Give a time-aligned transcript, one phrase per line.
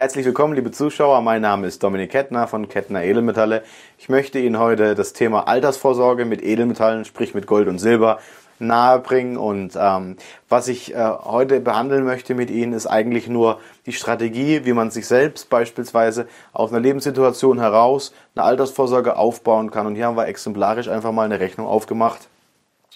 [0.00, 1.22] Herzlich willkommen, liebe Zuschauer.
[1.22, 3.64] Mein Name ist Dominik Kettner von Kettner Edelmetalle.
[3.98, 8.20] Ich möchte Ihnen heute das Thema Altersvorsorge mit Edelmetallen, sprich mit Gold und Silber,
[8.60, 9.36] nahebringen.
[9.36, 10.16] Und ähm,
[10.48, 14.92] was ich äh, heute behandeln möchte mit Ihnen, ist eigentlich nur die Strategie, wie man
[14.92, 19.88] sich selbst beispielsweise aus einer Lebenssituation heraus eine Altersvorsorge aufbauen kann.
[19.88, 22.28] Und hier haben wir exemplarisch einfach mal eine Rechnung aufgemacht.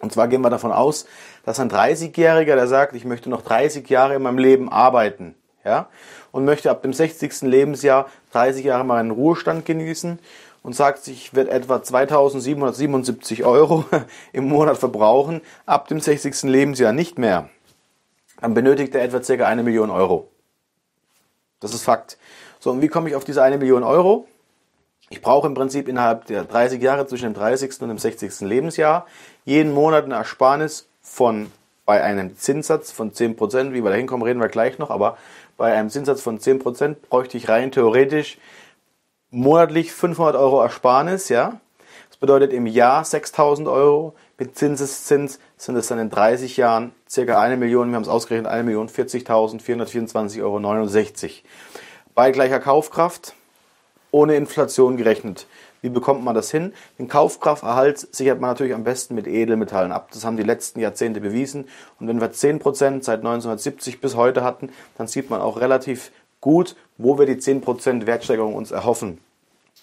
[0.00, 1.06] Und zwar gehen wir davon aus,
[1.44, 5.36] dass ein 30-Jähriger, der sagt, ich möchte noch 30 Jahre in meinem Leben arbeiten,
[5.68, 5.88] ja,
[6.32, 7.42] und möchte ab dem 60.
[7.42, 10.18] Lebensjahr 30 Jahre mal einen Ruhestand genießen
[10.62, 13.84] und sagt sich, ich werde etwa 2777 Euro
[14.32, 16.42] im Monat verbrauchen, ab dem 60.
[16.44, 17.48] Lebensjahr nicht mehr,
[18.40, 20.28] dann benötigt er etwa circa eine Million Euro.
[21.60, 22.18] Das ist Fakt.
[22.60, 24.26] So, und wie komme ich auf diese eine Million Euro?
[25.10, 27.80] Ich brauche im Prinzip innerhalb der 30 Jahre zwischen dem 30.
[27.80, 28.40] und dem 60.
[28.40, 29.06] Lebensjahr
[29.44, 31.50] jeden Monat eine Ersparnis von
[31.88, 35.16] bei einem Zinssatz von 10%, wie wir da hinkommen, reden wir gleich noch, aber
[35.56, 38.36] bei einem Zinssatz von 10% bräuchte ich rein theoretisch
[39.30, 41.62] monatlich 500 Euro Ersparnis, ja.
[42.10, 44.14] Das bedeutet im Jahr 6000 Euro.
[44.36, 48.52] Mit Zinseszins sind es dann in 30 Jahren circa eine Million, wir haben es ausgerechnet,
[48.52, 50.60] eine Million 40.424,69 Euro.
[52.14, 53.34] Bei gleicher Kaufkraft,
[54.10, 55.46] ohne Inflation gerechnet.
[55.80, 56.72] Wie bekommt man das hin?
[56.98, 60.08] Den Kaufkrafterhalt sichert man natürlich am besten mit Edelmetallen ab.
[60.12, 61.68] Das haben die letzten Jahrzehnte bewiesen.
[62.00, 66.10] Und wenn wir 10% seit 1970 bis heute hatten, dann sieht man auch relativ
[66.40, 69.18] gut, wo wir die 10% Wertsteigerung uns erhoffen.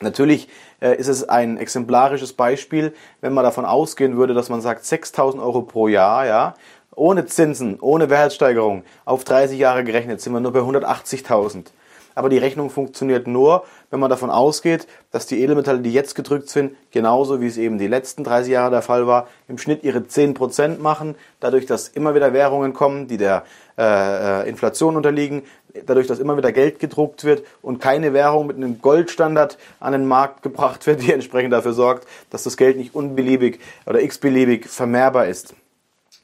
[0.00, 0.48] Natürlich
[0.80, 5.42] äh, ist es ein exemplarisches Beispiel, wenn man davon ausgehen würde, dass man sagt, 6000
[5.42, 6.54] Euro pro Jahr, ja,
[6.94, 11.66] ohne Zinsen, ohne Wertsteigerung, auf 30 Jahre gerechnet, sind wir nur bei 180.000
[12.14, 16.48] aber die Rechnung funktioniert nur, wenn man davon ausgeht, dass die Edelmetalle, die jetzt gedrückt
[16.48, 20.00] sind, genauso wie es eben die letzten 30 Jahre der Fall war, im Schnitt ihre
[20.00, 23.44] 10% machen, dadurch, dass immer wieder Währungen kommen, die der
[23.78, 25.42] äh, äh, Inflation unterliegen,
[25.86, 30.06] dadurch, dass immer wieder Geld gedruckt wird und keine Währung mit einem Goldstandard an den
[30.06, 35.26] Markt gebracht wird, die entsprechend dafür sorgt, dass das Geld nicht unbeliebig oder x-beliebig vermehrbar
[35.26, 35.54] ist.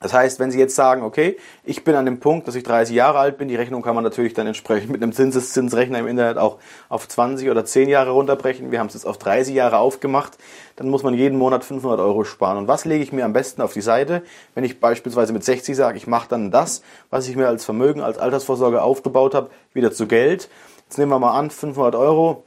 [0.00, 2.94] Das heißt, wenn Sie jetzt sagen, okay, ich bin an dem Punkt, dass ich 30
[2.94, 6.38] Jahre alt bin, die Rechnung kann man natürlich dann entsprechend mit einem Zinseszinsrechner im Internet
[6.38, 8.70] auch auf 20 oder 10 Jahre runterbrechen.
[8.70, 10.38] Wir haben es jetzt auf 30 Jahre aufgemacht.
[10.76, 12.59] Dann muss man jeden Monat 500 Euro sparen.
[12.59, 14.22] Und was lege ich mir am besten auf die Seite,
[14.54, 18.00] wenn ich beispielsweise mit 60 sage, ich mache dann das, was ich mir als Vermögen,
[18.00, 20.48] als Altersvorsorge aufgebaut habe, wieder zu Geld.
[20.84, 22.44] Jetzt nehmen wir mal an, 500 Euro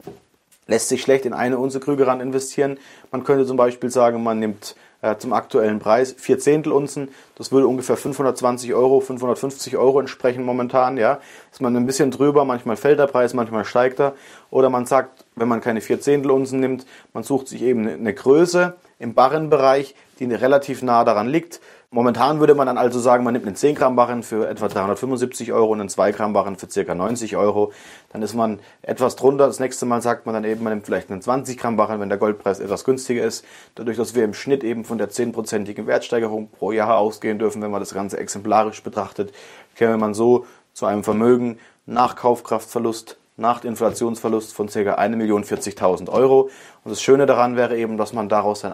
[0.66, 2.78] lässt sich schlecht in eine Unze Krügerrand investieren.
[3.10, 7.08] Man könnte zum Beispiel sagen, man nimmt äh, zum aktuellen Preis vier Zehntel Unzen.
[7.34, 10.96] Das würde ungefähr 520 Euro, 550 Euro entsprechen momentan.
[10.96, 11.20] Ja,
[11.50, 12.44] ist man ein bisschen drüber.
[12.44, 14.14] Manchmal fällt der Preis, manchmal steigt er.
[14.50, 18.14] Oder man sagt, wenn man keine vier Zehntel Unzen nimmt, man sucht sich eben eine
[18.14, 21.60] Größe im Barrenbereich, die relativ nah daran liegt.
[21.90, 25.52] Momentan würde man dann also sagen, man nimmt einen 10 Gramm Barren für etwa 375
[25.52, 26.94] Euro und einen 2 Gramm Barren für ca.
[26.94, 27.72] 90 Euro.
[28.12, 29.46] Dann ist man etwas drunter.
[29.46, 32.08] Das nächste Mal sagt man dann eben, man nimmt vielleicht einen 20 Gramm Barren, wenn
[32.08, 33.44] der Goldpreis etwas günstiger ist.
[33.74, 37.72] Dadurch, dass wir im Schnitt eben von der 10-prozentigen Wertsteigerung pro Jahr ausgehen dürfen, wenn
[37.72, 39.32] man das Ganze exemplarisch betrachtet,
[39.76, 44.78] käme man so zu einem Vermögen nach Kaufkraftverlust nach Inflationsverlust von ca.
[44.78, 46.48] 1.040.000 Euro.
[46.84, 48.72] Und das Schöne daran wäre eben, dass man daraus seinen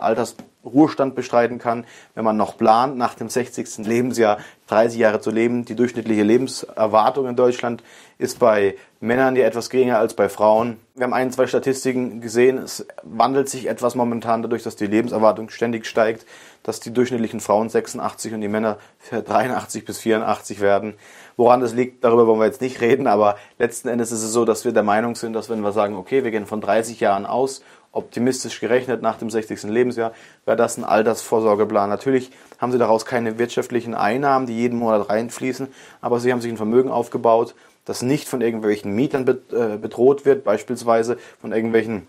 [0.64, 3.86] Altersruhestand bestreiten kann, wenn man noch plant, nach dem 60.
[3.86, 4.38] Lebensjahr
[4.68, 5.64] 30 Jahre zu leben.
[5.64, 7.82] Die durchschnittliche Lebenserwartung in Deutschland
[8.18, 10.78] ist bei Männern ja etwas geringer als bei Frauen.
[10.94, 12.58] Wir haben ein, zwei Statistiken gesehen.
[12.58, 16.26] Es wandelt sich etwas momentan dadurch, dass die Lebenserwartung ständig steigt,
[16.64, 18.78] dass die durchschnittlichen Frauen 86 und die Männer
[19.10, 20.94] 83 bis 84 werden.
[21.36, 24.44] Woran das liegt, darüber wollen wir jetzt nicht reden, aber letzten Endes ist es so,
[24.44, 27.26] dass wir der Meinung sind, dass wenn wir sagen, okay, wir gehen von 30 Jahren
[27.26, 27.62] aus,
[27.92, 29.64] optimistisch gerechnet nach dem 60.
[29.64, 30.12] Lebensjahr,
[30.44, 31.88] wäre das ein Altersvorsorgeplan.
[31.88, 35.68] Natürlich haben Sie daraus keine wirtschaftlichen Einnahmen, die jeden Monat reinfließen,
[36.00, 37.54] aber Sie haben sich ein Vermögen aufgebaut,
[37.84, 42.06] das nicht von irgendwelchen Mietern äh, bedroht wird, beispielsweise von irgendwelchen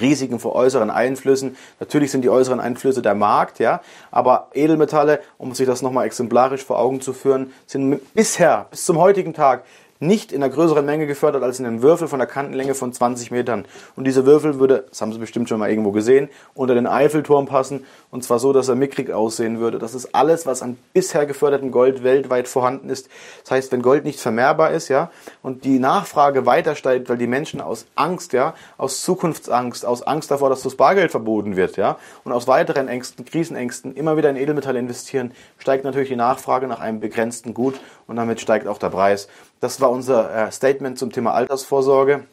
[0.00, 1.56] Risiken vor äußeren Einflüssen.
[1.78, 6.64] Natürlich sind die äußeren Einflüsse der Markt, ja, aber Edelmetalle, um sich das nochmal exemplarisch
[6.64, 9.64] vor Augen zu führen, sind bisher, bis zum heutigen Tag,
[10.00, 13.30] nicht in einer größeren Menge gefördert als in einem Würfel von der Kantenlänge von 20
[13.30, 13.64] Metern.
[13.96, 17.46] Und dieser Würfel würde, das haben Sie bestimmt schon mal irgendwo gesehen, unter den Eiffelturm
[17.46, 19.80] passen und zwar so, dass er mickrig aussehen würde.
[19.80, 23.08] Das ist alles, was an bisher gefördertem Gold weltweit vorhanden ist.
[23.42, 25.10] Das heißt, wenn Gold nicht vermehrbar ist, ja,
[25.42, 30.30] und die Nachfrage weiter steigt, weil die Menschen aus Angst, ja, aus Zukunftsangst, aus Angst
[30.30, 34.36] davor, dass das Bargeld verboten wird, ja, und aus weiteren Ängsten, Krisenängsten immer wieder in
[34.36, 38.90] Edelmetalle investieren, steigt natürlich die Nachfrage nach einem begrenzten Gut und damit steigt auch der
[38.90, 39.26] Preis.
[39.60, 42.24] Das war unser äh, Statement zum Thema Altersvorsorge.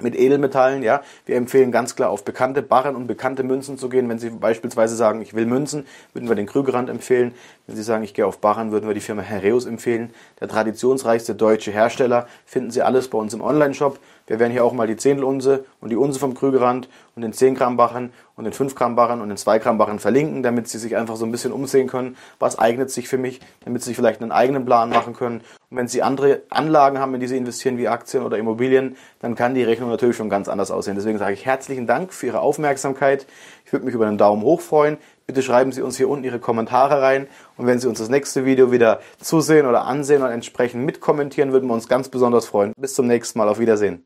[0.00, 1.02] mit Edelmetallen, ja.
[1.24, 4.08] Wir empfehlen ganz klar auf bekannte Barren und bekannte Münzen zu gehen.
[4.08, 7.32] Wenn Sie beispielsweise sagen, ich will Münzen, würden wir den Krügerrand empfehlen.
[7.66, 10.12] Wenn Sie sagen, ich gehe auf Barren, würden wir die Firma Herreus empfehlen.
[10.40, 12.26] Der traditionsreichste deutsche Hersteller.
[12.44, 13.98] Finden Sie alles bei uns im Online-Shop.
[14.26, 17.54] Wir werden hier auch mal die Zehntelunse und die Unse vom Krügerrand und den 10
[17.54, 20.78] Gramm Barren und den 5 Gramm Barren und den 2 Gramm Barren verlinken, damit Sie
[20.78, 24.22] sich einfach so ein bisschen umsehen können, was eignet sich für mich, damit Sie vielleicht
[24.22, 25.42] einen eigenen Plan machen können.
[25.70, 29.34] Und wenn Sie andere Anlagen haben, in die Sie investieren, wie Aktien oder Immobilien, dann
[29.34, 30.94] kann die Rechnung natürlich schon ganz anders aussehen.
[30.94, 33.26] Deswegen sage ich herzlichen Dank für Ihre Aufmerksamkeit.
[33.66, 34.96] Ich würde mich über einen Daumen hoch freuen.
[35.26, 37.28] Bitte schreiben Sie uns hier unten Ihre Kommentare rein.
[37.56, 41.68] Und wenn Sie uns das nächste Video wieder zusehen oder ansehen und entsprechend mitkommentieren, würden
[41.68, 42.72] wir uns ganz besonders freuen.
[42.76, 43.48] Bis zum nächsten Mal.
[43.48, 44.04] Auf Wiedersehen.